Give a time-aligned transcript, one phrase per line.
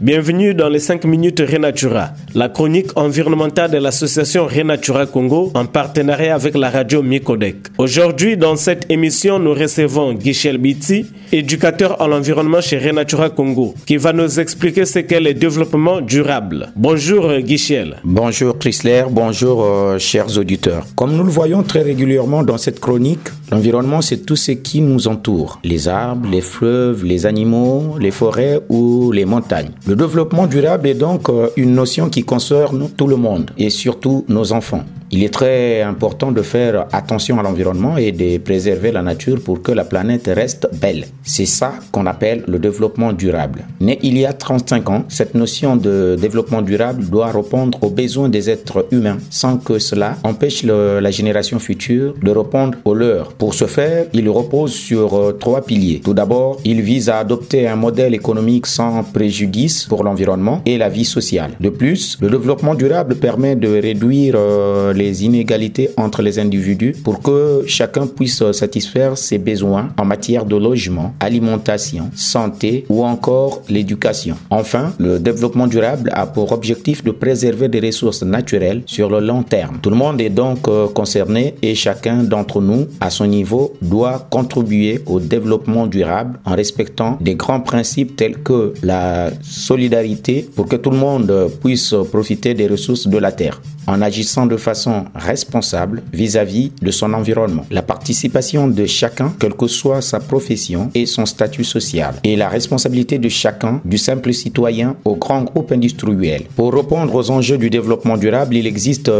[0.00, 6.34] Bienvenue dans les 5 minutes Renatura, la chronique environnementale de l'association Renatura Congo en partenariat
[6.34, 7.56] avec la radio Micodec.
[7.78, 13.96] Aujourd'hui, dans cette émission, nous recevons Guichel Biti, éducateur en l'environnement chez Renatura Congo, qui
[13.96, 16.72] va nous expliquer ce qu'est le développement durable.
[16.74, 17.98] Bonjour Guichel.
[18.02, 20.86] Bonjour Chrysler, bonjour euh, chers auditeurs.
[20.96, 25.06] Comme nous le voyons très régulièrement dans cette chronique, l'environnement c'est tout ce qui nous
[25.06, 25.60] entoure.
[25.62, 29.70] Les arbres, les fleuves, les animaux, les forêts ou les montagnes.
[29.86, 34.24] Le développement durable est donc euh, une notion qui concerne tout le monde et surtout
[34.28, 34.84] nos enfants.
[35.10, 39.62] Il est très important de faire attention à l'environnement et de préserver la nature pour
[39.62, 41.06] que la planète reste belle.
[41.22, 43.64] C'est ça qu'on appelle le développement durable.
[43.80, 48.28] Né il y a 35 ans, cette notion de développement durable doit répondre aux besoins
[48.28, 53.32] des êtres humains sans que cela empêche la génération future de répondre aux leurs.
[53.34, 56.00] Pour ce faire, il repose sur euh, trois piliers.
[56.02, 60.88] Tout d'abord, il vise à adopter un modèle économique sans préjudice pour l'environnement et la
[60.88, 61.52] vie sociale.
[61.60, 67.20] De plus, le développement durable permet de réduire euh, les inégalités entre les individus pour
[67.20, 74.36] que chacun puisse satisfaire ses besoins en matière de logement, alimentation, santé ou encore l'éducation.
[74.50, 79.42] Enfin, le développement durable a pour objectif de préserver des ressources naturelles sur le long
[79.42, 79.78] terme.
[79.82, 84.26] Tout le monde est donc euh, concerné et chacun d'entre nous, à son niveau, doit
[84.30, 90.76] contribuer au développement durable en respectant des grands principes tels que la solidarité pour que
[90.76, 94.83] tout le monde puisse profiter des ressources de la terre en agissant de façon
[95.14, 97.66] responsable vis-à-vis de son environnement.
[97.70, 102.48] La participation de chacun, quelle que soit sa profession et son statut social, et la
[102.48, 106.44] responsabilité de chacun, du simple citoyen au grand groupe industriel.
[106.56, 109.10] Pour répondre aux enjeux du développement durable, il existe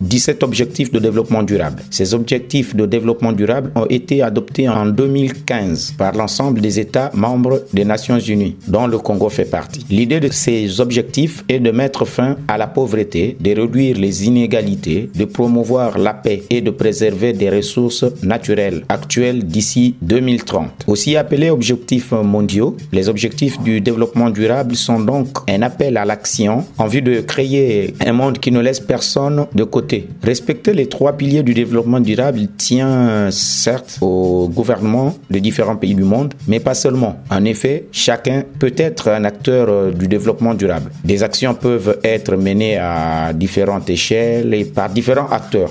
[0.00, 1.82] 17 euh, objectifs de développement durable.
[1.90, 7.62] Ces objectifs de développement durable ont été adoptés en 2015 par l'ensemble des États membres
[7.72, 9.84] des Nations Unies, dont le Congo fait partie.
[9.90, 15.10] L'idée de ces objectifs est de mettre fin à la pauvreté, de réduire les inégalités,
[15.14, 20.84] de promouvoir la paix et de préserver des ressources naturelles actuelles d'ici 2030.
[20.86, 26.64] Aussi appelés objectifs mondiaux, les objectifs du développement durable sont donc un appel à l'action
[26.78, 30.08] en vue de créer un monde qui ne laisse personne de côté.
[30.22, 36.04] Respecter les trois piliers du développement durable tient certes au gouvernement de différents pays du
[36.04, 37.16] monde, mais pas seulement.
[37.30, 40.90] En effet, chacun peut être un acteur du développement durable.
[41.04, 45.01] Des actions peuvent être menées à différentes échelles et par différents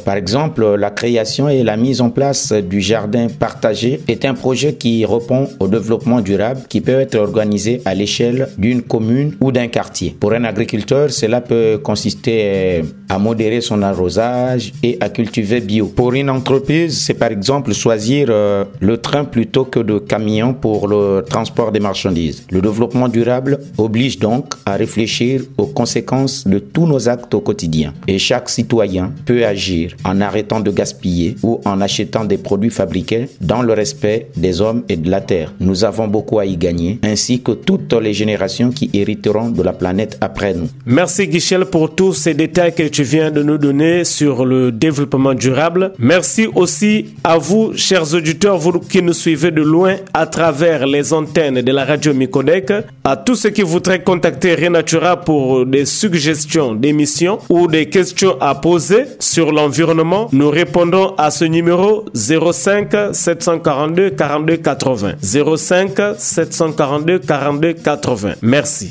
[0.05, 4.73] Par exemple, la création et la mise en place du jardin partagé est un projet
[4.73, 9.67] qui répond au développement durable qui peut être organisé à l'échelle d'une commune ou d'un
[9.67, 10.15] quartier.
[10.19, 15.87] Pour un agriculteur, cela peut consister à modérer son arrosage et à cultiver bio.
[15.87, 20.87] Pour une entreprise, c'est par exemple choisir euh, le train plutôt que de camion pour
[20.87, 22.45] le transport des marchandises.
[22.51, 27.93] Le développement durable oblige donc à réfléchir aux conséquences de tous nos actes au quotidien.
[28.07, 33.29] Et chaque citoyen peut agir en arrêtant de gaspiller ou en achetant des produits fabriqués
[33.39, 35.53] dans le respect des hommes et de la terre.
[35.59, 39.73] Nous avons beaucoup à y gagner, ainsi que toutes les générations qui hériteront de la
[39.73, 40.69] planète après nous.
[40.85, 45.33] Merci Guichel pour tous ces détails que tu vient de nous donner sur le développement
[45.33, 45.93] durable.
[45.99, 51.13] Merci aussi à vous, chers auditeurs, vous qui nous suivez de loin à travers les
[51.13, 52.71] antennes de la radio Micodec,
[53.03, 58.55] à tous ceux qui voudraient contacter Renatura pour des suggestions d'émissions ou des questions à
[58.55, 65.13] poser sur l'environnement, nous répondons à ce numéro 05 742 42 80.
[65.21, 68.33] 05 742 42 80.
[68.41, 68.89] Merci.